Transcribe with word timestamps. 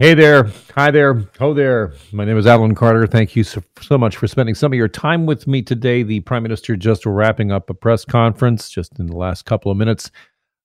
Hey 0.00 0.14
there. 0.14 0.52
Hi 0.76 0.92
there. 0.92 1.24
Ho 1.40 1.52
there. 1.52 1.92
My 2.12 2.24
name 2.24 2.38
is 2.38 2.46
Alan 2.46 2.76
Carter. 2.76 3.04
Thank 3.04 3.34
you 3.34 3.42
so, 3.42 3.64
so, 3.80 3.98
much 3.98 4.16
for 4.16 4.28
spending 4.28 4.54
some 4.54 4.72
of 4.72 4.76
your 4.76 4.86
time 4.86 5.26
with 5.26 5.48
me 5.48 5.60
today. 5.60 6.04
The 6.04 6.20
Prime 6.20 6.44
Minister 6.44 6.76
just 6.76 7.04
wrapping 7.04 7.50
up 7.50 7.68
a 7.68 7.74
press 7.74 8.04
conference 8.04 8.70
just 8.70 9.00
in 9.00 9.06
the 9.06 9.16
last 9.16 9.44
couple 9.44 9.72
of 9.72 9.76
minutes, 9.76 10.12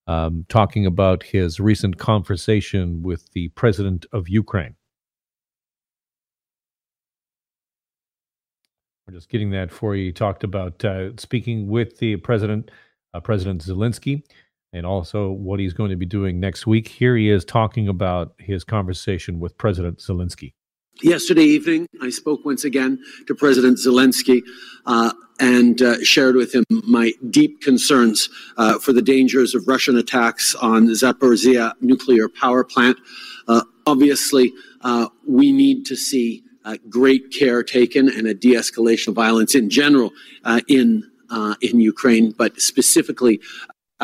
um, 0.06 0.46
talking 0.48 0.86
about 0.86 1.24
his 1.24 1.58
recent 1.58 1.98
conversation 1.98 3.02
with 3.02 3.28
the 3.32 3.48
President 3.56 4.06
of 4.12 4.28
Ukraine. 4.28 4.76
We're 9.08 9.14
just 9.14 9.30
getting 9.30 9.50
that 9.50 9.72
for 9.72 9.96
you. 9.96 10.04
He 10.04 10.12
talked 10.12 10.44
about 10.44 10.84
uh, 10.84 11.16
speaking 11.16 11.66
with 11.66 11.98
the 11.98 12.18
President, 12.18 12.70
uh, 13.12 13.18
President 13.18 13.64
Zelensky 13.64 14.22
and 14.74 14.84
also 14.84 15.30
what 15.30 15.60
he's 15.60 15.72
going 15.72 15.90
to 15.90 15.96
be 15.96 16.04
doing 16.04 16.40
next 16.40 16.66
week. 16.66 16.88
Here 16.88 17.16
he 17.16 17.30
is 17.30 17.44
talking 17.44 17.88
about 17.88 18.34
his 18.38 18.64
conversation 18.64 19.38
with 19.38 19.56
President 19.56 19.98
Zelensky. 19.98 20.52
Yesterday 21.02 21.44
evening, 21.44 21.86
I 22.02 22.10
spoke 22.10 22.44
once 22.44 22.64
again 22.64 23.02
to 23.26 23.34
President 23.34 23.78
Zelensky 23.78 24.42
uh, 24.86 25.12
and 25.40 25.80
uh, 25.80 26.02
shared 26.04 26.36
with 26.36 26.54
him 26.54 26.64
my 26.70 27.12
deep 27.30 27.60
concerns 27.62 28.28
uh, 28.56 28.78
for 28.78 28.92
the 28.92 29.02
dangers 29.02 29.54
of 29.54 29.66
Russian 29.66 29.96
attacks 29.96 30.54
on 30.56 30.86
Zaporizhia 30.88 31.72
nuclear 31.80 32.28
power 32.28 32.62
plant. 32.62 32.98
Uh, 33.48 33.62
obviously, 33.86 34.52
uh, 34.82 35.08
we 35.26 35.50
need 35.50 35.84
to 35.86 35.96
see 35.96 36.44
uh, 36.64 36.76
great 36.88 37.32
care 37.32 37.62
taken 37.62 38.08
and 38.08 38.26
a 38.26 38.34
de-escalation 38.34 39.08
of 39.08 39.14
violence 39.14 39.54
in 39.54 39.70
general 39.70 40.12
in 40.68 41.10
in 41.60 41.80
Ukraine, 41.80 42.30
but 42.30 42.60
specifically 42.60 43.40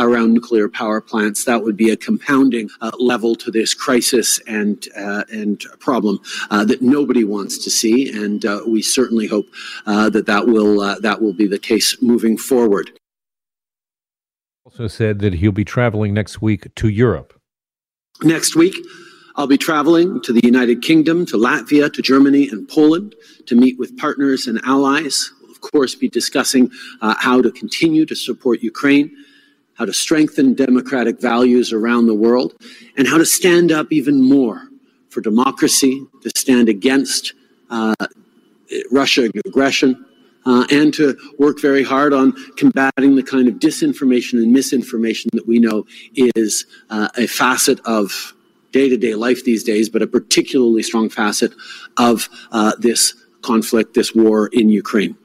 around 0.00 0.32
nuclear 0.32 0.68
power 0.68 1.00
plants. 1.00 1.45
That 1.45 1.62
would 1.62 1.77
be 1.77 1.90
a 1.90 1.96
compounding 1.96 2.70
uh, 2.80 2.90
level 2.98 3.34
to 3.36 3.50
this 3.50 3.74
crisis 3.74 4.40
and 4.46 4.86
uh, 4.96 5.24
and 5.30 5.60
problem 5.78 6.20
uh, 6.50 6.64
that 6.64 6.82
nobody 6.82 7.24
wants 7.24 7.59
to 7.64 7.70
see, 7.70 8.10
and 8.10 8.45
uh, 8.45 8.62
we 8.66 8.82
certainly 8.82 9.26
hope 9.26 9.46
uh, 9.87 10.10
that 10.10 10.26
that 10.26 10.46
will 10.46 10.80
uh, 10.80 10.98
that 11.01 11.21
will 11.21 11.32
be 11.32 11.46
the 11.46 11.59
case 11.59 12.01
moving 12.02 12.37
forward. 12.37 12.90
Also 14.65 14.87
said 14.87 15.18
that 15.21 15.34
he'll 15.34 15.52
be 15.52 15.65
traveling 15.65 16.15
next 16.15 16.40
week 16.40 16.74
to 16.76 16.88
Europe. 16.88 17.38
Next 18.23 18.56
week. 18.56 18.76
I'll 19.37 19.46
be 19.46 19.56
traveling 19.56 20.21
to 20.23 20.32
the 20.34 20.45
United 20.45 20.82
Kingdom, 20.82 21.24
to 21.26 21.37
Latvia, 21.38 21.90
to 21.95 22.02
Germany, 22.02 22.48
and 22.51 22.68
Poland 22.68 23.15
to 23.46 23.54
meet 23.54 23.78
with 23.78 23.96
partners 23.96 24.46
and 24.46 24.60
allies. 24.65 25.32
We'll, 25.40 25.52
of 25.52 25.60
course, 25.62 25.95
be 25.95 26.09
discussing 26.10 26.71
how 27.01 27.40
to 27.40 27.51
continue 27.51 28.04
to 28.06 28.16
support 28.16 28.60
Ukraine 28.60 29.10
how 29.80 29.86
to 29.86 29.95
strengthen 29.95 30.52
democratic 30.52 31.18
values 31.18 31.73
around 31.73 32.06
the 32.06 32.14
world, 32.14 32.52
and 32.98 33.09
how 33.09 33.16
to 33.16 33.24
stand 33.24 33.73
up 33.73 33.90
even 33.90 34.22
more 34.22 34.68
for 35.09 35.22
democracy, 35.22 36.06
to 36.20 36.30
stand 36.37 36.68
against 36.68 37.32
uh, 37.70 37.95
Russia 38.92 39.30
aggression, 39.46 40.04
uh, 40.45 40.66
and 40.70 40.92
to 40.92 41.16
work 41.38 41.59
very 41.62 41.82
hard 41.82 42.12
on 42.12 42.34
combating 42.59 43.16
the 43.16 43.22
kind 43.22 43.48
of 43.48 43.54
disinformation 43.54 44.34
and 44.34 44.52
misinformation 44.52 45.30
that 45.32 45.48
we 45.48 45.59
know 45.59 45.87
is 46.15 46.66
uh, 46.90 47.09
a 47.16 47.26
facet 47.26 47.80
of 47.87 48.34
day 48.72 48.90
to 48.90 48.98
day 48.98 49.15
life 49.15 49.44
these 49.44 49.65
days, 49.65 49.88
but 49.88 50.02
a 50.02 50.06
particularly 50.06 50.82
strong 50.82 51.09
facet 51.09 51.54
of 51.96 52.28
uh, 52.52 52.72
this 52.78 53.15
conflict, 53.40 53.94
this 53.94 54.15
war 54.15 54.48
in 54.52 54.68
Ukraine. 54.68 55.16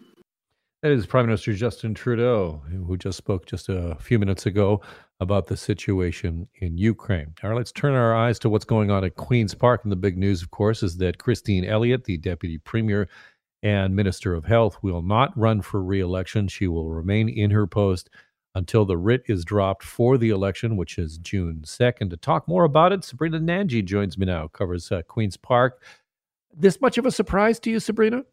That 0.86 0.91
is 0.91 1.08
Prime 1.08 1.25
Minister 1.25 1.52
Justin 1.53 1.95
Trudeau, 1.95 2.61
who 2.69 2.95
just 2.95 3.17
spoke 3.17 3.47
just 3.47 3.69
a 3.69 3.97
few 4.00 4.19
minutes 4.19 4.45
ago 4.45 4.81
about 5.19 5.47
the 5.47 5.58
situation 5.58 6.47
in 6.61 6.78
Ukraine. 6.78 7.33
All 7.41 7.50
right, 7.50 7.55
let's 7.55 7.72
turn 7.72 7.95
our 7.95 8.16
eyes 8.16 8.38
to 8.38 8.50
what's 8.50 8.66
going 8.66 8.91
on 8.91 9.03
at 9.03 9.16
Queen's 9.16 9.56
Park. 9.56 9.81
And 9.81 9.91
the 9.91 9.95
big 9.95 10.16
news, 10.16 10.44
of 10.44 10.52
course, 10.52 10.83
is 10.83 10.97
that 10.97 11.17
Christine 11.17 11.66
Elliott, 11.66 12.03
the 12.03 12.17
Deputy 12.17 12.59
Premier 12.59 13.09
and 13.63 13.95
Minister 13.95 14.36
of 14.36 14.45
Health, 14.45 14.78
will 14.83 15.02
not 15.02 15.36
run 15.36 15.63
for 15.63 15.81
re 15.81 16.02
election. 16.02 16.47
She 16.47 16.67
will 16.67 16.91
remain 16.91 17.29
in 17.29 17.50
her 17.50 17.66
post 17.66 18.12
until 18.53 18.85
the 18.85 18.95
writ 18.95 19.24
is 19.28 19.44
dropped 19.44 19.84
for 19.84 20.19
the 20.19 20.29
election, 20.29 20.78
which 20.78 21.00
is 21.00 21.18
June 21.18 21.62
2nd. 21.66 22.12
To 22.12 22.18
talk 22.18 22.47
more 22.47 22.63
about 22.63 22.91
it, 22.91 23.03
Sabrina 23.03 23.40
Nanji 23.40 23.84
joins 23.84 24.19
me 24.19 24.28
now, 24.28 24.50
covers 24.50 24.91
uh, 24.91 25.01
Queen's 25.07 25.35
Park. 25.35 25.81
This 26.56 26.79
much 26.79 27.00
of 27.00 27.07
a 27.07 27.12
surprise 27.12 27.59
to 27.62 27.72
you, 27.72 27.79
Sabrina? 27.79 28.24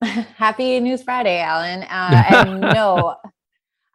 Happy 0.02 0.78
News 0.80 1.02
Friday, 1.02 1.40
Alan. 1.40 1.82
Uh, 1.82 2.24
and 2.46 2.60
no, 2.60 3.16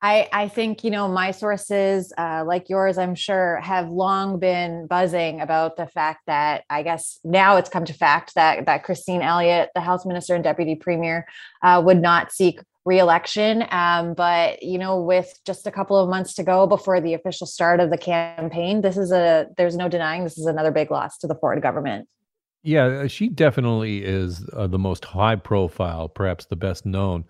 I, 0.01 0.27
I 0.33 0.47
think, 0.49 0.83
you 0.83 0.91
know, 0.91 1.07
my 1.07 1.31
sources, 1.31 2.11
uh, 2.17 2.43
like 2.45 2.69
yours, 2.69 2.97
I'm 2.97 3.15
sure, 3.15 3.61
have 3.61 3.89
long 3.89 4.37
been 4.37 4.85
buzzing 4.85 5.39
about 5.39 5.77
the 5.77 5.87
fact 5.87 6.23
that 6.27 6.65
I 6.69 6.83
guess 6.83 7.19
now 7.23 7.55
it's 7.55 7.69
come 7.69 7.85
to 7.85 7.93
fact 7.93 8.35
that, 8.35 8.65
that 8.65 8.83
Christine 8.83 9.21
Elliott, 9.21 9.69
the 9.75 9.81
Health 9.81 10.05
Minister 10.05 10.35
and 10.35 10.43
Deputy 10.43 10.75
Premier, 10.75 11.25
uh, 11.61 11.81
would 11.85 12.01
not 12.01 12.33
seek 12.33 12.59
reelection. 12.83 13.63
Um, 13.71 14.13
but, 14.13 14.61
you 14.61 14.77
know, 14.77 15.01
with 15.01 15.39
just 15.45 15.67
a 15.67 15.71
couple 15.71 15.97
of 15.97 16.09
months 16.09 16.33
to 16.33 16.43
go 16.43 16.67
before 16.67 16.99
the 16.99 17.13
official 17.13 17.47
start 17.47 17.79
of 17.79 17.91
the 17.91 17.97
campaign, 17.97 18.81
this 18.81 18.97
is 18.97 19.13
a, 19.13 19.47
there's 19.55 19.77
no 19.77 19.87
denying 19.87 20.25
this 20.25 20.37
is 20.37 20.47
another 20.47 20.71
big 20.71 20.91
loss 20.91 21.17
to 21.19 21.27
the 21.27 21.35
Ford 21.35 21.61
government. 21.61 22.09
Yeah, 22.63 22.85
uh, 22.85 23.07
she 23.07 23.27
definitely 23.29 24.03
is 24.05 24.47
uh, 24.53 24.67
the 24.67 24.79
most 24.79 25.03
high 25.05 25.35
profile, 25.35 26.07
perhaps 26.07 26.45
the 26.45 26.55
best 26.55 26.85
known 26.85 27.25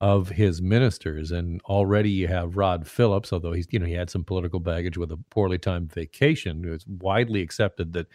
of 0.00 0.28
his 0.28 0.60
ministers. 0.60 1.30
And 1.30 1.62
already 1.62 2.10
you 2.10 2.28
have 2.28 2.56
Rod 2.56 2.86
Phillips, 2.86 3.32
although 3.32 3.52
he's, 3.52 3.66
you 3.70 3.78
know, 3.78 3.86
he 3.86 3.94
had 3.94 4.10
some 4.10 4.24
political 4.24 4.60
baggage 4.60 4.98
with 4.98 5.10
a 5.12 5.16
poorly 5.30 5.58
timed 5.58 5.92
vacation. 5.92 6.64
It's 6.70 6.86
widely 6.86 7.40
accepted 7.40 7.92
that, 7.94 8.08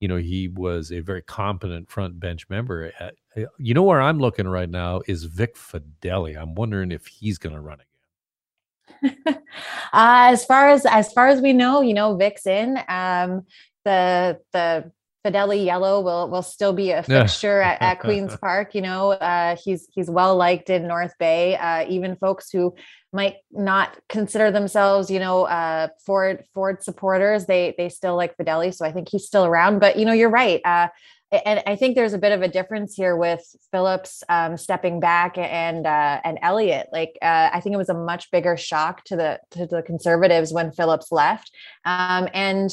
you 0.00 0.08
know, 0.08 0.16
he 0.16 0.48
was 0.48 0.92
a 0.92 1.00
very 1.00 1.22
competent 1.22 1.90
front 1.90 2.20
bench 2.20 2.48
member. 2.50 2.92
You 3.58 3.74
know, 3.74 3.82
where 3.82 4.00
I'm 4.02 4.18
looking 4.18 4.48
right 4.48 4.68
now 4.68 5.00
is 5.06 5.24
Vic 5.24 5.56
Fedeli. 5.56 6.36
I'm 6.40 6.54
wondering 6.54 6.92
if 6.92 7.06
he's 7.06 7.38
going 7.38 7.54
to 7.54 7.60
run 7.60 7.78
again. 7.80 9.16
uh, 9.26 9.34
as 9.92 10.44
far 10.44 10.68
as 10.68 10.84
as 10.86 11.12
far 11.12 11.28
as 11.28 11.40
we 11.40 11.52
know, 11.52 11.80
you 11.80 11.94
know, 11.94 12.16
Vic's 12.16 12.46
in. 12.46 12.78
Um, 12.88 13.46
the 13.84 14.38
the 14.52 14.92
Fedeli 15.24 15.64
Yellow 15.64 16.00
will 16.00 16.30
will 16.30 16.42
still 16.42 16.72
be 16.72 16.92
a 16.92 17.02
fixture 17.02 17.60
at, 17.60 17.80
at, 17.82 18.00
Queens 18.00 18.36
Park. 18.36 18.74
You 18.74 18.82
know, 18.82 19.10
uh, 19.12 19.56
he's 19.62 19.86
he's 19.92 20.10
well 20.10 20.36
liked 20.36 20.70
in 20.70 20.86
North 20.86 21.12
Bay. 21.18 21.56
Uh, 21.56 21.84
even 21.88 22.16
folks 22.16 22.50
who 22.50 22.74
might 23.12 23.36
not 23.50 23.98
consider 24.08 24.50
themselves, 24.50 25.10
you 25.10 25.18
know, 25.18 25.44
uh, 25.44 25.88
Ford 26.06 26.44
Ford 26.54 26.82
supporters, 26.82 27.46
they 27.46 27.74
they 27.76 27.88
still 27.88 28.16
like 28.16 28.36
Fedeli. 28.36 28.74
So 28.74 28.86
I 28.86 28.92
think 28.92 29.08
he's 29.10 29.26
still 29.26 29.44
around. 29.44 29.78
But 29.78 29.98
you 29.98 30.06
know, 30.06 30.12
you're 30.12 30.30
right. 30.30 30.60
Uh, 30.64 30.88
and 31.32 31.62
I 31.64 31.76
think 31.76 31.94
there's 31.94 32.12
a 32.12 32.18
bit 32.18 32.32
of 32.32 32.42
a 32.42 32.48
difference 32.48 32.94
here 32.94 33.16
with 33.16 33.40
Phillips 33.70 34.24
um, 34.28 34.56
stepping 34.56 34.98
back 34.98 35.38
and 35.38 35.86
uh, 35.86 36.20
and 36.24 36.38
Elliott. 36.42 36.88
Like 36.92 37.16
uh, 37.22 37.50
I 37.52 37.60
think 37.60 37.74
it 37.74 37.78
was 37.78 37.88
a 37.88 37.94
much 37.94 38.30
bigger 38.32 38.56
shock 38.56 39.04
to 39.04 39.16
the 39.16 39.40
to 39.52 39.66
the 39.66 39.82
conservatives 39.82 40.52
when 40.52 40.72
Phillips 40.72 41.12
left, 41.12 41.52
um, 41.84 42.28
and 42.34 42.70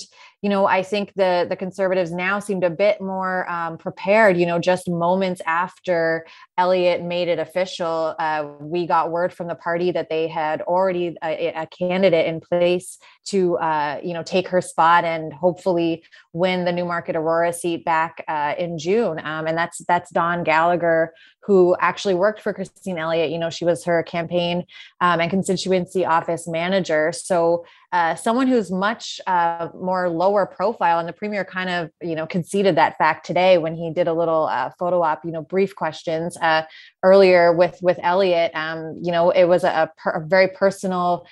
you 0.48 0.52
know, 0.52 0.66
I 0.66 0.82
think 0.82 1.12
the 1.16 1.46
the 1.50 1.58
conservatives 1.58 2.14
now 2.14 2.40
seemed 2.40 2.64
a 2.64 2.70
bit 2.70 3.02
more 3.02 3.46
um, 3.52 3.78
prepared. 3.78 4.38
You 4.38 4.46
know, 4.46 4.60
just 4.60 4.90
moments 4.90 5.42
after 5.46 6.26
Elliott 6.58 7.04
made 7.04 7.28
it 7.28 7.38
official, 7.38 8.16
uh, 8.18 8.48
we 8.62 8.88
got 8.88 9.12
word 9.12 9.34
from 9.34 9.48
the 9.50 9.56
party 9.56 9.92
that 9.92 10.08
they 10.10 10.30
had 10.30 10.62
already 10.62 11.18
a, 11.22 11.48
a 11.50 11.68
candidate 11.68 12.28
in 12.28 12.40
place 12.40 12.98
to, 13.26 13.58
uh, 13.58 14.00
you 14.02 14.14
know, 14.14 14.24
take 14.24 14.48
her 14.48 14.62
spot 14.62 15.04
and 15.04 15.34
hopefully 15.34 16.02
win 16.32 16.64
the 16.64 16.72
Newmarket 16.72 17.18
Aurora 17.18 17.52
seat 17.52 17.84
back 17.84 18.24
uh, 18.30 18.54
in 18.58 18.78
June. 18.78 19.20
Um, 19.22 19.48
and 19.48 19.58
that's 19.58 19.80
that's 19.80 20.10
Dawn 20.12 20.46
Gallagher, 20.46 21.14
who 21.42 21.76
actually 21.82 22.14
worked 22.14 22.42
for 22.42 22.54
Christine 22.54 22.98
Elliott. 22.98 23.32
You 23.32 23.38
know, 23.38 23.50
she 23.50 23.66
was 23.66 23.84
her 23.84 24.02
campaign 24.02 24.64
um, 25.02 25.20
and 25.20 25.30
constituency 25.30 26.06
office 26.06 26.48
manager. 26.48 27.12
So 27.12 27.66
uh, 27.92 28.16
someone 28.16 28.48
who's 28.48 28.70
much 28.70 29.22
uh, 29.28 29.70
more 29.80 30.10
lower 30.10 30.46
profile. 30.46 31.00
And 31.00 31.08
the 31.08 31.14
premier 31.14 31.46
kind 31.46 31.70
of, 31.70 31.90
you 32.02 32.16
know, 32.16 32.28
conceded 32.28 32.76
that 32.76 32.98
fact 32.98 33.26
today 33.26 33.58
when 33.58 33.76
he 33.76 33.92
did 33.92 34.08
a 34.08 34.14
little 34.14 34.48
uh, 34.48 34.72
photo 34.78 35.02
op, 35.02 35.24
you 35.24 35.32
know, 35.32 35.42
brief 35.42 35.76
questions 35.76 36.38
uh, 36.38 36.64
earlier 37.04 37.54
with 37.54 37.80
with 37.82 37.98
elliott 38.04 38.52
Um, 38.54 39.00
you 39.02 39.12
know, 39.12 39.30
it 39.30 39.46
was 39.46 39.64
a, 39.64 39.90
a, 40.06 40.10
a 40.10 40.26
very 40.26 40.50
personal 40.50 41.26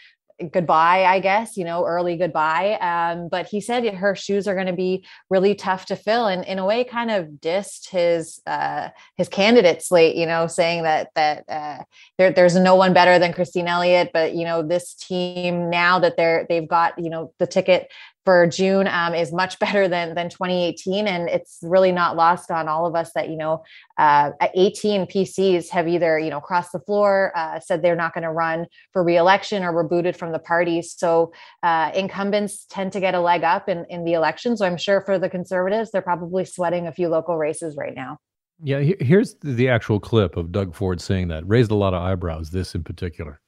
goodbye, 0.51 1.05
I 1.05 1.19
guess, 1.19 1.55
you 1.57 1.63
know, 1.63 1.85
early 1.85 2.17
goodbye. 2.17 2.73
Um, 2.79 3.29
but 3.29 3.47
he 3.47 3.61
said 3.61 3.85
her 3.93 4.15
shoes 4.15 4.47
are 4.47 4.55
going 4.55 4.67
to 4.67 4.73
be 4.73 5.05
really 5.29 5.55
tough 5.55 5.85
to 5.87 5.95
fill, 5.95 6.27
and 6.27 6.45
in 6.45 6.59
a 6.59 6.65
way, 6.65 6.83
kind 6.83 7.11
of 7.11 7.27
dissed 7.39 7.89
his 7.89 8.41
uh, 8.45 8.89
his 9.17 9.29
candidate 9.29 9.81
slate. 9.81 10.15
You 10.15 10.25
know, 10.25 10.47
saying 10.47 10.83
that 10.83 11.09
that 11.15 11.43
uh, 11.47 11.83
there, 12.17 12.31
there's 12.31 12.55
no 12.55 12.75
one 12.75 12.93
better 12.93 13.19
than 13.19 13.33
Christine 13.33 13.67
Elliott, 13.67 14.11
but 14.13 14.35
you 14.35 14.45
know, 14.45 14.61
this 14.61 14.93
team 14.93 15.69
now 15.69 15.99
that 15.99 16.17
they're 16.17 16.45
they've 16.49 16.67
got 16.67 16.97
you 16.97 17.09
know 17.09 17.33
the 17.39 17.47
ticket 17.47 17.91
for 18.25 18.47
June 18.47 18.87
um, 18.87 19.13
is 19.13 19.31
much 19.31 19.57
better 19.59 19.87
than 19.87 20.15
than 20.15 20.29
2018, 20.29 21.07
and 21.07 21.29
it's 21.29 21.59
really 21.61 21.91
not 21.91 22.15
lost 22.15 22.51
on 22.51 22.67
all 22.67 22.85
of 22.85 22.95
us 22.95 23.11
that 23.13 23.29
you 23.29 23.37
know 23.37 23.63
uh, 23.97 24.31
18 24.55 25.05
PCs 25.05 25.69
have 25.69 25.87
either 25.87 26.19
you 26.19 26.29
know 26.29 26.41
crossed 26.41 26.73
the 26.73 26.79
floor, 26.79 27.31
uh, 27.35 27.59
said 27.59 27.81
they're 27.81 27.95
not 27.95 28.13
going 28.13 28.23
to 28.23 28.31
run 28.31 28.65
for 28.91 29.03
reelection, 29.03 29.63
or 29.63 29.71
were 29.71 29.87
booted 29.87 30.17
from 30.17 30.31
the 30.31 30.39
party. 30.39 30.81
So 30.81 31.31
uh, 31.63 31.91
incumbents 31.95 32.65
tend 32.69 32.91
to 32.93 32.99
get 32.99 33.13
a 33.13 33.19
leg 33.21 33.43
up 33.43 33.69
in 33.69 33.85
in 33.89 34.03
the 34.03 34.13
election. 34.13 34.57
So 34.57 34.65
I'm 34.65 34.77
sure 34.77 35.01
for 35.01 35.19
the 35.19 35.29
Conservatives, 35.29 35.91
they're 35.91 36.01
probably 36.01 36.45
sweating 36.45 36.87
a 36.87 36.91
few 36.91 37.07
local 37.07 37.37
races 37.37 37.77
right 37.77 37.95
now. 37.95 38.17
Yeah, 38.63 38.79
here's 38.79 39.35
the 39.41 39.67
actual 39.67 39.99
clip 39.99 40.37
of 40.37 40.53
Doug 40.53 40.73
Ford 40.73 41.01
saying 41.01 41.27
that 41.27 41.45
raised 41.45 41.71
a 41.71 41.75
lot 41.75 41.93
of 41.93 42.01
eyebrows. 42.01 42.49
This 42.49 42.73
in 42.73 42.83
particular. 42.83 43.41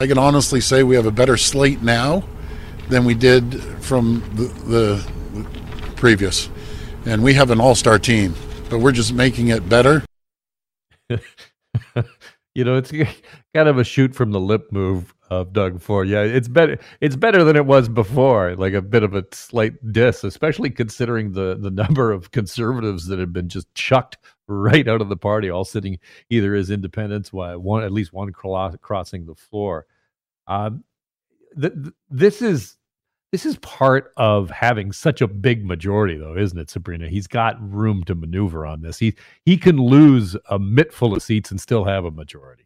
I 0.00 0.06
can 0.06 0.18
honestly 0.18 0.60
say 0.60 0.82
we 0.82 0.94
have 0.96 1.06
a 1.06 1.10
better 1.10 1.38
slate 1.38 1.80
now 1.80 2.22
than 2.88 3.04
we 3.04 3.14
did 3.14 3.60
from 3.82 4.20
the, 4.34 4.44
the, 4.70 5.16
previous. 5.96 6.48
And 7.06 7.22
we 7.22 7.34
have 7.34 7.50
an 7.50 7.60
all 7.60 7.74
star 7.74 7.98
team, 7.98 8.34
but 8.68 8.78
we're 8.78 8.92
just 8.92 9.12
making 9.12 9.48
it 9.48 9.68
better. 9.68 10.04
you 11.08 12.64
know, 12.64 12.76
it's 12.76 12.90
kind 13.54 13.68
of 13.68 13.78
a 13.78 13.84
shoot 13.84 14.14
from 14.14 14.32
the 14.32 14.40
lip 14.40 14.70
move 14.72 15.14
of 15.30 15.52
Doug 15.52 15.80
Ford. 15.80 16.08
Yeah, 16.08 16.22
it's 16.22 16.48
better. 16.48 16.78
It's 17.00 17.16
better 17.16 17.44
than 17.44 17.56
it 17.56 17.66
was 17.66 17.88
before. 17.88 18.54
Like 18.56 18.74
a 18.74 18.82
bit 18.82 19.02
of 19.02 19.14
a 19.14 19.24
slight 19.32 19.74
diss, 19.92 20.24
especially 20.24 20.70
considering 20.70 21.32
the 21.32 21.56
the 21.58 21.70
number 21.70 22.12
of 22.12 22.30
conservatives 22.30 23.06
that 23.06 23.18
have 23.18 23.32
been 23.32 23.48
just 23.48 23.72
chucked 23.74 24.18
right 24.48 24.86
out 24.86 25.00
of 25.00 25.08
the 25.08 25.16
party, 25.16 25.50
all 25.50 25.64
sitting 25.64 25.98
either 26.30 26.54
as 26.54 26.70
independents, 26.70 27.32
one 27.32 27.82
at 27.82 27.92
least 27.92 28.12
one 28.12 28.32
crossing 28.32 29.26
the 29.26 29.34
floor. 29.34 29.86
Um, 30.46 30.84
th- 31.60 31.72
this 32.10 32.42
is 32.42 32.76
this 33.32 33.44
is 33.44 33.56
part 33.58 34.12
of 34.16 34.50
having 34.50 34.92
such 34.92 35.20
a 35.20 35.26
big 35.26 35.64
majority, 35.64 36.16
though, 36.16 36.36
isn't 36.36 36.58
it, 36.58 36.70
Sabrina? 36.70 37.08
He's 37.08 37.26
got 37.26 37.56
room 37.60 38.04
to 38.04 38.14
maneuver 38.14 38.64
on 38.64 38.82
this. 38.82 38.98
He 38.98 39.14
he 39.44 39.56
can 39.56 39.76
lose 39.76 40.36
a 40.48 40.58
mitt 40.58 40.92
full 40.92 41.14
of 41.14 41.22
seats 41.22 41.50
and 41.50 41.60
still 41.60 41.84
have 41.84 42.04
a 42.04 42.10
majority. 42.10 42.64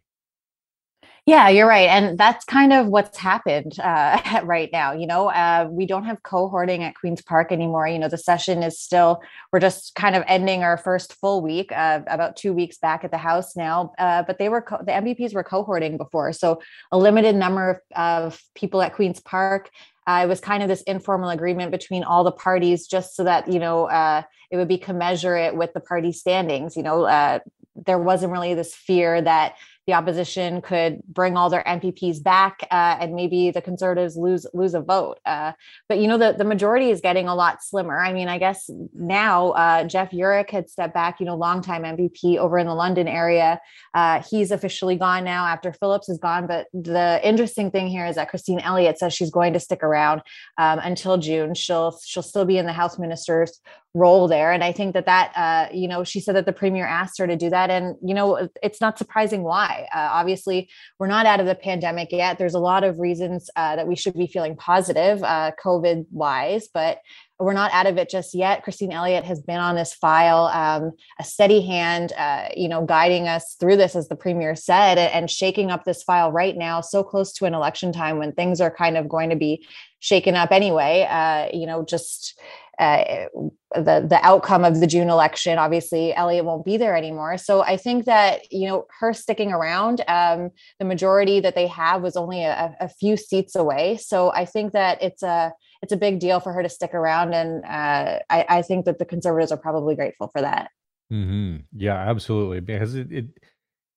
Yeah, 1.31 1.49
you're 1.49 1.69
right. 1.69 1.89
And 1.89 2.19
that's 2.19 2.45
kind 2.45 2.73
of 2.73 2.89
what's 2.89 3.17
happened 3.17 3.79
uh, 3.79 4.41
right 4.45 4.69
now. 4.73 4.91
You 4.91 5.07
know, 5.07 5.29
uh, 5.29 5.69
we 5.71 5.87
don't 5.87 6.03
have 6.03 6.25
cohorting 6.25 6.81
at 6.81 6.97
Queen's 6.97 7.23
Park 7.23 7.53
anymore. 7.53 7.87
You 7.87 8.01
know, 8.01 8.09
the 8.09 8.19
session 8.19 8.65
is 8.65 8.81
still, 8.81 9.23
we're 9.53 9.61
just 9.61 9.95
kind 9.95 10.17
of 10.17 10.25
ending 10.27 10.65
our 10.65 10.77
first 10.77 11.13
full 11.13 11.41
week, 11.41 11.71
uh, 11.71 12.01
about 12.09 12.37
two 12.37 12.53
weeks 12.53 12.79
back 12.79 13.05
at 13.05 13.13
the 13.13 13.17
House 13.17 13.55
now. 13.55 13.93
Uh, 13.97 14.25
but 14.25 14.39
they 14.39 14.49
were, 14.49 14.61
co- 14.61 14.83
the 14.85 14.91
MPPs 14.91 15.33
were 15.33 15.45
cohorting 15.45 15.97
before. 15.97 16.33
So 16.33 16.61
a 16.91 16.99
limited 16.99 17.37
number 17.37 17.81
of, 17.95 18.33
of 18.33 18.43
people 18.57 18.83
at 18.83 18.95
Queen's 18.97 19.21
Park. 19.21 19.71
Uh, 20.09 20.23
it 20.25 20.29
was 20.29 20.41
kind 20.41 20.65
of 20.65 20.69
this 20.69 20.83
informal 20.83 21.31
agreement 21.31 21.71
between 21.71 22.03
all 22.03 22.25
the 22.25 22.33
parties 22.33 22.89
just 22.89 23.15
so 23.15 23.23
that, 23.23 23.47
you 23.47 23.61
know, 23.61 23.85
uh, 23.85 24.23
it 24.51 24.57
would 24.57 24.67
be 24.67 24.79
commensurate 24.79 25.55
with 25.55 25.73
the 25.75 25.81
party 25.81 26.11
standings. 26.11 26.77
You 26.77 26.83
know, 26.83 27.41
there 27.87 27.99
wasn't 27.99 28.33
really 28.33 28.55
this 28.55 28.75
fear 28.75 29.23
that 29.23 29.55
the 29.91 29.97
opposition 29.97 30.63
could 30.63 31.03
bring 31.09 31.37
all 31.37 31.51
their 31.51 31.65
MPPs 31.65 32.23
back 32.23 32.61
uh, 32.71 32.97
and 33.01 33.13
maybe 33.13 33.51
the 33.51 33.61
conservatives 33.61 34.17
lose 34.17 34.47
lose 34.55 34.73
a 34.75 34.81
vote. 34.81 35.19
Uh, 35.27 35.51
but 35.89 35.99
you 35.99 36.07
know 36.07 36.17
the, 36.17 36.33
the 36.39 36.45
majority 36.45 36.91
is 36.91 37.01
getting 37.01 37.27
a 37.27 37.35
lot 37.35 37.61
slimmer. 37.61 37.99
I 37.99 38.13
mean, 38.13 38.29
I 38.29 38.39
guess 38.39 38.71
now 38.95 39.51
uh, 39.51 39.83
Jeff 39.85 40.13
Yurek 40.13 40.51
had 40.51 40.71
stepped 40.71 40.95
back, 40.95 41.19
you 41.19 41.27
know, 41.27 41.35
longtime 41.35 41.83
MPP 41.83 42.37
over 42.37 42.57
in 42.57 42.69
the 42.69 42.75
London 42.75 43.09
area. 43.09 43.61
Uh, 43.93 44.23
he's 44.31 44.53
officially 44.53 44.95
gone 44.95 45.25
now 45.25 45.45
after 45.45 45.73
Phillips 45.73 46.09
is 46.09 46.19
gone. 46.19 46.47
But 46.47 46.69
the 46.73 47.21
interesting 47.25 47.73
thing 47.73 47.89
here 47.89 48.07
is 48.07 48.15
that 48.15 48.31
Christine 48.31 48.61
Elliott 48.61 49.01
says 49.01 49.13
she's 49.13 49.31
going 49.31 49.55
to 49.55 49.61
stick 49.61 49.83
around 49.83 50.23
um, 50.57 50.79
until 50.79 51.19
June. 51.19 51.55
She'll 51.55 51.99
she'll 52.05 52.23
still 52.23 52.45
be 52.45 52.59
in 52.59 52.67
the 52.67 52.73
House 52.73 52.97
Minister's 52.97 53.61
role 53.95 54.29
there. 54.29 54.53
And 54.53 54.63
i 54.63 54.71
think 54.73 54.95
that 54.95 55.07
that 55.07 55.33
uh, 55.37 55.75
you 55.75 55.89
know 55.89 56.05
she 56.05 56.21
said 56.21 56.37
that 56.37 56.47
the 56.47 56.53
premier 56.53 56.87
asked 56.87 57.19
her 57.19 57.27
to 57.27 57.37
do 57.37 57.51
that. 57.51 57.71
And 57.71 57.97
you 58.03 58.15
know 58.15 58.49
it's 58.63 58.81
not 58.81 58.99
surprising 58.99 59.43
why. 59.43 59.89
Uh, 59.95 60.09
obviously 60.13 60.69
we're 60.99 61.09
not 61.09 61.27
out 61.27 61.41
of 61.41 61.47
the 61.47 61.55
pandemic 61.55 62.13
yet. 62.13 62.39
There's 62.39 62.55
a 62.55 62.61
lot 62.61 62.85
of 62.85 62.99
reasons 62.99 63.51
uh, 63.57 63.77
that 63.77 63.89
we 63.89 63.97
should 63.97 64.15
be 64.15 64.27
feeling 64.27 64.57
positive 64.57 65.23
uh, 65.23 65.53
covid 65.63 66.07
wise 66.11 66.69
but 66.73 66.99
we're 67.41 67.55
not 67.55 67.73
out 67.73 67.87
of 67.87 67.97
it 67.97 68.11
just 68.11 68.35
yet. 68.35 68.63
Christine 68.63 68.93
elliott 68.93 69.25
has 69.25 69.41
been 69.41 69.59
on 69.59 69.75
this 69.75 69.93
file 69.95 70.45
um, 70.47 70.93
a 71.19 71.25
steady 71.25 71.61
hand 71.67 72.13
uh, 72.17 72.49
you 72.55 72.69
know 72.69 72.85
guiding 72.85 73.27
us 73.27 73.57
through 73.59 73.77
this 73.77 73.97
as 73.97 74.09
the 74.09 74.17
premier 74.17 74.55
said 74.55 74.99
and 74.99 75.29
shaking 75.29 75.73
up 75.73 75.85
this 75.85 76.05
file 76.05 76.31
right 76.31 76.57
now 76.57 76.81
so 76.81 77.03
close 77.03 77.33
to 77.33 77.45
an 77.45 77.55
election 77.55 77.93
time 77.93 78.19
when 78.19 78.33
things 78.33 78.61
are 78.61 78.71
kind 78.71 78.97
of 78.97 79.09
going 79.09 79.31
to 79.31 79.37
be 79.37 79.67
shaken 79.99 80.35
up 80.35 80.51
anyway. 80.51 81.07
Uh, 81.11 81.49
you 81.53 81.67
know 81.67 81.85
just 81.85 82.39
uh, 82.81 83.27
the 83.75 84.07
the 84.09 84.19
outcome 84.23 84.65
of 84.65 84.81
the 84.81 84.87
June 84.87 85.11
election. 85.11 85.59
Obviously, 85.59 86.15
Elliott 86.15 86.47
won't 86.47 86.65
be 86.65 86.79
there 86.79 86.97
anymore. 86.97 87.37
So 87.37 87.63
I 87.63 87.77
think 87.77 88.07
that 88.07 88.51
you 88.51 88.67
know 88.67 88.87
her 88.99 89.13
sticking 89.13 89.53
around, 89.53 90.03
um, 90.09 90.51
the 90.79 90.87
majority 90.87 91.41
that 91.41 91.55
they 91.55 91.67
have 91.67 92.01
was 92.01 92.17
only 92.17 92.43
a, 92.43 92.75
a, 92.81 92.89
few 92.89 93.19
seats 93.19 93.55
away. 93.55 93.99
So 93.99 94.33
I 94.33 94.47
think 94.47 94.73
that 94.73 95.03
it's 95.03 95.23
a 95.23 95.53
it's 95.83 95.93
a 95.93 95.97
big 95.97 96.21
deal 96.21 96.41
for 96.41 96.55
her 96.55 96.63
to 96.63 96.71
stick 96.71 96.95
around, 96.95 97.35
and 97.35 97.65
uh, 97.65 98.21
I, 98.31 98.47
I, 98.49 98.63
think 98.63 98.87
that 98.87 98.99
the 98.99 99.05
conservatives 99.05 99.53
are 99.53 99.59
probably 99.59 99.95
grateful 99.95 100.29
for 100.29 100.41
that. 100.41 100.71
Mm-hmm. 101.13 101.57
Yeah, 101.77 101.97
absolutely, 101.97 102.61
because 102.61 102.95
it, 102.95 103.13
it 103.13 103.27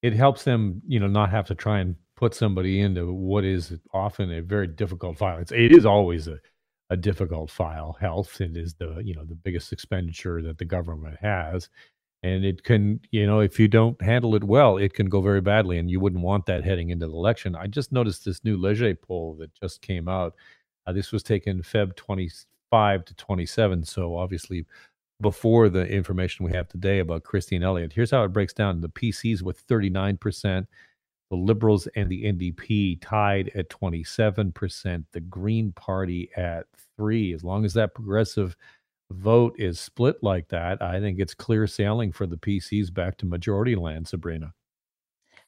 it 0.01 0.13
helps 0.13 0.43
them, 0.43 0.81
you 0.85 0.99
know, 0.99 1.07
not 1.07 1.29
have 1.29 1.47
to 1.47 1.55
try 1.55 1.79
and 1.79 1.95
put 2.17 2.35
somebody 2.35 2.81
into 2.81 3.11
what 3.13 3.45
is 3.45 3.73
often 3.93 4.29
a 4.31 4.41
very 4.41 4.67
difficult 4.67 5.17
file. 5.17 5.39
It 5.39 5.71
is 5.71 5.85
always 5.85 6.27
a 6.27 6.39
a 6.89 6.97
difficult 6.97 7.49
file. 7.49 7.97
Health 7.99 8.39
it 8.41 8.57
is 8.57 8.73
the 8.75 9.01
you 9.03 9.13
know 9.15 9.25
the 9.25 9.35
biggest 9.35 9.71
expenditure 9.73 10.41
that 10.41 10.57
the 10.57 10.65
government 10.65 11.17
has, 11.21 11.69
and 12.23 12.45
it 12.45 12.63
can 12.63 12.99
you 13.11 13.25
know 13.25 13.39
if 13.39 13.59
you 13.59 13.67
don't 13.67 14.01
handle 14.01 14.35
it 14.35 14.43
well, 14.43 14.77
it 14.77 14.93
can 14.93 15.07
go 15.07 15.21
very 15.21 15.41
badly, 15.41 15.77
and 15.77 15.89
you 15.89 15.99
wouldn't 15.99 16.23
want 16.23 16.45
that 16.45 16.63
heading 16.63 16.89
into 16.89 17.07
the 17.07 17.13
election. 17.13 17.55
I 17.55 17.67
just 17.67 17.91
noticed 17.91 18.25
this 18.25 18.43
new 18.43 18.57
Leger 18.57 18.95
poll 18.95 19.35
that 19.39 19.53
just 19.55 19.81
came 19.81 20.07
out. 20.07 20.35
Uh, 20.85 20.93
this 20.93 21.11
was 21.11 21.23
taken 21.23 21.61
Feb 21.61 21.95
twenty 21.95 22.29
five 22.69 23.05
to 23.05 23.15
twenty 23.15 23.45
seven, 23.45 23.83
so 23.83 24.15
obviously 24.15 24.65
before 25.21 25.69
the 25.69 25.87
information 25.87 26.45
we 26.45 26.51
have 26.51 26.67
today 26.67 26.99
about 26.99 27.23
Christine 27.23 27.63
Elliott. 27.63 27.93
Here's 27.93 28.11
how 28.11 28.23
it 28.23 28.33
breaks 28.33 28.53
down: 28.53 28.81
the 28.81 28.89
PCs 28.89 29.41
with 29.41 29.59
thirty 29.59 29.89
nine 29.89 30.17
percent 30.17 30.67
the 31.33 31.37
Liberals 31.37 31.87
and 31.95 32.11
the 32.11 32.25
NDP 32.25 32.99
tied 33.01 33.49
at 33.55 33.67
27%, 33.67 35.03
the 35.13 35.19
Green 35.19 35.71
Party 35.71 36.29
at 36.37 36.67
3. 36.95 37.33
As 37.33 37.43
long 37.43 37.65
as 37.65 37.73
that 37.73 37.95
progressive 37.95 38.55
vote 39.09 39.55
is 39.57 39.79
split 39.79 40.21
like 40.21 40.49
that, 40.49 40.79
I 40.79 40.99
think 40.99 41.17
it's 41.17 41.33
clear 41.33 41.65
sailing 41.65 42.11
for 42.11 42.27
the 42.27 42.37
PCs 42.37 42.93
back 42.93 43.17
to 43.17 43.25
majority 43.25 43.75
land, 43.75 44.07
Sabrina. 44.07 44.53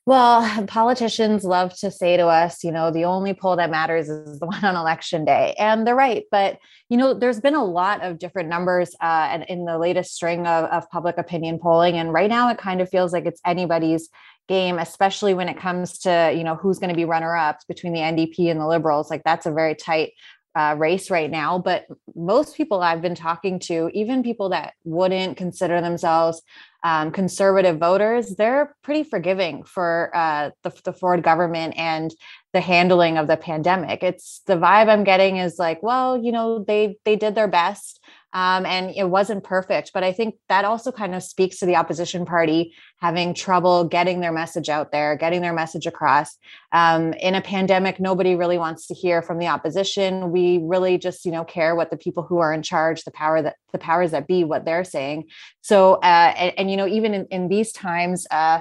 Well, 0.08 0.66
politicians 0.68 1.44
love 1.44 1.76
to 1.80 1.90
say 1.90 2.18
to 2.18 2.26
us, 2.26 2.64
you 2.64 2.72
know, 2.72 2.90
the 2.90 3.06
only 3.06 3.36
poll 3.36 3.56
that 3.56 3.70
matters 3.70 4.10
is 4.10 4.40
the 4.40 4.46
one 4.48 4.64
on 4.64 4.76
election 4.76 5.24
day. 5.24 5.54
And 5.60 5.86
they're 5.86 5.96
right. 5.96 6.24
But, 6.32 6.58
you 6.90 6.98
know, 6.98 7.14
there's 7.14 7.40
been 7.40 7.56
a 7.56 7.64
lot 7.64 8.04
of 8.04 8.18
different 8.18 8.50
numbers 8.50 8.96
uh, 9.02 9.30
and 9.32 9.44
in 9.44 9.66
the 9.66 9.78
latest 9.78 10.16
string 10.16 10.48
of, 10.48 10.66
of 10.66 10.90
public 10.90 11.20
opinion 11.20 11.60
polling. 11.60 11.96
And 11.96 12.14
right 12.14 12.30
now 12.30 12.50
it 12.50 12.58
kind 12.58 12.82
of 12.82 12.90
feels 12.90 13.14
like 13.14 13.26
it's 13.26 13.42
anybody's 13.46 14.10
game, 14.48 14.78
especially 14.78 15.34
when 15.34 15.50
it 15.50 15.58
comes 15.58 16.00
to, 16.00 16.34
you 16.36 16.44
know, 16.44 16.56
who's 16.56 16.80
going 16.80 16.90
to 16.90 16.96
be 16.96 17.06
runner 17.06 17.36
ups 17.36 17.66
between 17.66 17.94
the 17.94 18.00
NDP 18.00 18.52
and 18.52 18.60
the 18.60 18.68
Liberals. 18.68 19.10
Like 19.10 19.24
that's 19.24 19.46
a 19.46 19.52
very 19.52 19.76
tight 19.76 20.14
uh, 20.56 20.76
race 20.78 21.12
right 21.12 21.30
now. 21.30 21.60
But 21.60 21.86
most 22.16 22.56
people 22.56 22.82
I've 22.82 23.02
been 23.02 23.16
talking 23.16 23.60
to, 23.60 23.90
even 23.94 24.24
people 24.24 24.50
that 24.50 24.74
wouldn't 24.84 25.38
consider 25.38 25.82
themselves 25.82 26.42
um, 26.84 27.12
conservative 27.12 27.78
voters, 27.78 28.36
they're 28.36 28.76
pretty 28.84 29.04
forgiving 29.04 29.64
for 29.64 30.12
uh, 30.14 30.52
the, 30.64 30.72
the 30.84 30.94
Ford 30.94 31.24
government 31.24 31.74
and 31.78 32.14
the 32.54 32.62
handling 32.62 33.18
of 33.18 33.28
the 33.28 33.38
pandemic. 33.38 34.04
It's 34.04 34.42
the 34.46 34.56
vibe 34.56 34.88
I'm 34.88 35.04
getting 35.04 35.38
is 35.38 35.60
like, 35.60 35.84
well, 35.84 36.18
you 36.18 36.32
know, 36.32 36.64
they 36.64 36.98
they 37.04 37.16
did 37.16 37.36
their 37.36 37.48
best. 37.48 38.00
Um, 38.36 38.66
and 38.66 38.94
it 38.94 39.10
wasn't 39.10 39.46
perfect. 39.46 39.92
But 39.94 40.04
I 40.04 40.12
think 40.12 40.36
that 40.50 40.66
also 40.66 40.92
kind 40.92 41.16
of 41.16 41.24
speaks 41.24 41.58
to 41.60 41.66
the 41.66 41.78
opposition 41.78 42.26
party 42.26 42.76
having 42.98 43.34
trouble 43.34 43.86
getting 43.86 44.20
their 44.20 44.34
message 44.34 44.68
out 44.68 44.92
there, 44.92 45.16
getting 45.16 45.42
their 45.42 45.54
message 45.54 45.88
across. 45.88 46.38
Um, 46.74 47.14
in 47.14 47.34
a 47.34 47.42
pandemic, 47.42 47.98
nobody 47.98 48.36
really 48.36 48.58
wants 48.58 48.88
to 48.88 48.94
hear 48.94 49.22
from 49.22 49.40
the 49.40 49.48
opposition. 49.48 50.32
We 50.32 50.60
really 50.62 50.98
just, 50.98 51.24
you 51.26 51.32
know, 51.32 51.46
care 51.46 51.76
what 51.76 51.92
the 51.92 51.98
people 51.98 52.24
who 52.24 52.40
are 52.40 52.52
in 52.52 52.62
charge, 52.62 53.06
the 53.06 53.12
power 53.12 53.42
that 53.42 53.56
the 53.72 53.80
powers 53.80 54.12
that 54.12 54.28
be, 54.28 54.44
what 54.44 54.66
they're 54.66 54.84
saying. 54.84 55.30
So, 55.62 55.96
uh, 55.96 56.34
and, 56.36 56.54
and, 56.58 56.72
you 56.72 56.76
know, 56.76 56.88
even 56.88 57.14
in, 57.14 57.28
in 57.28 57.48
these 57.48 57.72
times, 57.72 58.28
uh, 58.32 58.60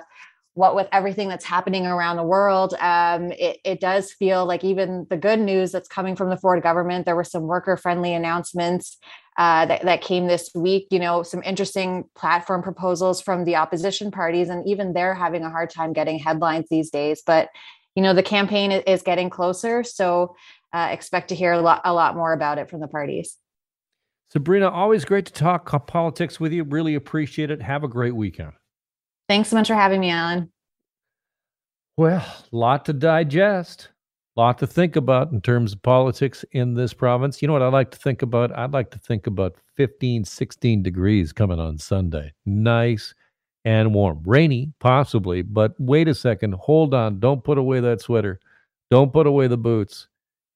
what 0.55 0.77
with 0.77 0.87
everything 0.93 1.29
that's 1.29 1.45
happening 1.45 1.85
around 1.85 2.17
the 2.17 2.23
world, 2.23 2.75
um, 2.75 3.33
it, 3.33 3.59
it, 3.65 3.81
does 3.81 4.13
feel 4.13 4.47
like 4.47 4.63
even 4.63 5.05
the 5.11 5.17
good 5.17 5.41
news 5.41 5.73
that's 5.73 5.89
coming 5.89 6.15
from 6.15 6.31
the 6.31 6.37
Ford 6.37 6.63
government, 6.63 7.07
there 7.07 7.17
were 7.17 7.25
some 7.25 7.43
worker 7.43 7.77
friendly 7.77 8.15
announcements 8.15 8.99
uh, 9.37 9.67
that, 9.67 9.83
that 9.83 10.01
came 10.01 10.27
this 10.27 10.51
week, 10.55 10.87
you 10.91 10.99
know, 10.99 11.23
some 11.23 11.43
interesting 11.43 12.05
platform 12.15 12.63
proposals 12.63 13.21
from 13.21 13.45
the 13.45 13.57
opposition 13.57 14.11
parties, 14.11 14.49
and 14.49 14.67
even 14.69 14.93
they're 14.93 15.15
having 15.15 15.43
a 15.43 15.51
hard 15.51 15.71
time 15.71 15.93
getting 15.93 16.19
headlines 16.19 16.67
these 16.71 16.91
days. 16.91 17.23
But, 17.27 17.49
you 17.95 18.03
know, 18.03 18.15
the 18.15 18.23
campaign 18.23 18.71
is 18.71 19.03
getting 19.03 19.31
closer. 19.31 19.83
So 19.83 20.37
uh, 20.73 20.89
expect 20.91 21.29
to 21.29 21.35
hear 21.35 21.53
a 21.53 21.61
lot, 21.61 21.81
a 21.85 21.93
lot 21.93 22.15
more 22.15 22.33
about 22.33 22.59
it 22.59 22.71
from 22.71 22.81
the 22.81 22.89
parties. 22.89 23.37
Sabrina, 24.31 24.69
always 24.69 25.05
great 25.05 25.27
to 25.27 25.33
talk 25.33 25.87
politics 25.87 26.41
with 26.41 26.53
you. 26.53 26.65
Really 26.65 26.95
appreciate 26.95 27.51
it. 27.51 27.63
Have 27.63 27.85
a 27.85 27.89
great 27.89 28.17
weekend. 28.17 28.53
Thanks 29.29 29.49
so 29.49 29.57
much 29.57 29.69
for 29.69 29.75
having 29.75 30.01
me, 30.01 30.11
Alan. 30.11 30.51
Well, 31.97 32.27
lot 32.51 32.85
to 32.87 32.93
digest, 32.93 33.91
lot 34.37 34.59
to 34.59 34.67
think 34.67 34.97
about 34.97 35.33
in 35.33 35.41
terms 35.41 35.73
of 35.73 35.83
politics 35.83 36.45
in 36.53 36.75
this 36.75 36.93
province. 36.93 37.41
You 37.41 37.49
know 37.49 37.53
what 37.53 37.63
I 37.63 37.69
like 37.69 37.91
to 37.93 37.99
think 37.99 38.23
about? 38.23 38.57
I'd 38.57 38.73
like 38.73 38.91
to 38.91 38.99
think 38.99 39.27
about 39.27 39.57
15, 39.77 40.25
16 40.25 40.83
degrees 40.83 41.33
coming 41.33 41.61
on 41.61 41.79
Sunday. 41.79 42.33
Nice 42.45 43.15
and 43.65 43.95
warm. 43.95 44.23
Rainy, 44.25 44.73
possibly, 44.81 45.43
but 45.43 45.75
wait 45.79 46.09
a 46.09 46.15
second. 46.15 46.55
Hold 46.55 46.95
on. 46.95 47.21
Don't 47.21 47.45
put 47.45 47.59
away 47.59 47.81
that 47.81 48.01
sweater. 48.01 48.41
Don't 48.91 49.13
put 49.13 49.27
away 49.27 49.47
the 49.47 49.57
boots. 49.57 50.09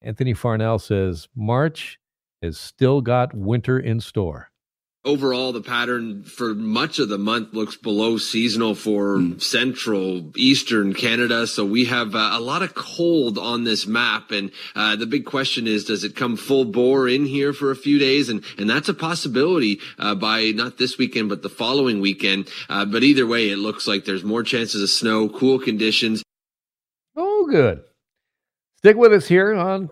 Anthony 0.03 0.35
Farnell 0.35 0.79
says 0.79 1.29
March 1.35 1.99
has 2.43 2.59
still 2.59 3.01
got 3.01 3.35
winter 3.35 3.81
in 3.81 4.01
store 4.01 4.51
overall 5.09 5.53
the 5.53 5.63
pattern 5.63 6.23
for 6.23 6.55
much 6.55 6.99
of 6.99 7.09
the 7.09 7.17
month 7.17 7.55
looks 7.55 7.77
below 7.77 8.19
seasonal 8.19 8.75
for 8.75 9.17
mm. 9.17 9.41
central 9.41 10.31
eastern 10.37 10.93
canada. 10.93 11.47
So 11.47 11.65
we 11.65 11.87
have 11.87 12.15
uh, 12.15 12.31
a 12.35 12.41
lot 12.41 12.63
of 12.63 12.75
cold 12.75 13.39
on 13.39 13.65
this 13.65 13.87
map. 13.87 14.31
And 14.31 14.53
uh, 14.77 14.97
the 14.97 15.07
big 15.07 15.25
question 15.25 15.67
is 15.67 15.87
does 15.87 16.05
it 16.05 16.15
come 16.15 16.37
full 16.37 16.67
bore 16.67 17.09
in 17.09 17.25
here 17.25 17.55
for 17.55 17.71
a 17.71 17.77
few 17.77 17.99
days? 17.99 18.29
And 18.29 18.45
and 18.59 18.69
that's 18.69 18.91
a 18.91 18.95
possibility 18.95 19.81
uh, 19.99 20.15
by 20.15 20.51
not 20.51 20.77
this 20.77 20.99
weekend 20.99 21.31
but 21.31 21.43
the 21.43 21.49
following 21.49 22.01
weekend. 22.01 22.51
Uh, 22.69 22.85
but 22.85 23.03
either 23.03 23.27
way 23.27 23.49
it 23.49 23.57
looks 23.57 23.89
like 23.89 24.05
there's 24.05 24.25
more 24.25 24.43
chances 24.43 24.83
of 24.83 24.91
snow 24.91 25.31
cool 25.31 25.59
conditions. 25.59 26.23
Oh 27.17 27.49
good. 27.51 27.83
Stick 28.77 28.97
with 28.97 29.15
us 29.15 29.27
here 29.27 29.55
on 29.55 29.91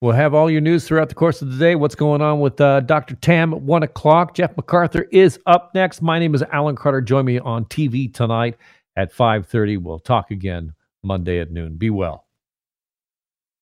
We'll 0.00 0.12
have 0.12 0.32
all 0.32 0.48
your 0.48 0.60
news 0.60 0.86
throughout 0.86 1.08
the 1.08 1.16
course 1.16 1.42
of 1.42 1.50
the 1.50 1.58
day. 1.58 1.74
What's 1.74 1.96
going 1.96 2.22
on 2.22 2.38
with 2.38 2.60
uh, 2.60 2.80
Dr. 2.80 3.16
Tam 3.16 3.52
at 3.52 3.60
1 3.60 3.82
o'clock. 3.82 4.32
Jeff 4.32 4.54
McArthur 4.54 5.08
is 5.10 5.40
up 5.46 5.74
next. 5.74 6.02
My 6.02 6.20
name 6.20 6.36
is 6.36 6.42
Alan 6.52 6.76
Carter. 6.76 7.00
Join 7.00 7.24
me 7.24 7.40
on 7.40 7.64
TV 7.64 8.12
tonight 8.14 8.56
at 8.94 9.12
5.30. 9.12 9.82
We'll 9.82 9.98
talk 9.98 10.30
again 10.30 10.72
Monday 11.02 11.40
at 11.40 11.50
noon. 11.50 11.74
Be 11.74 11.90
well. 11.90 12.27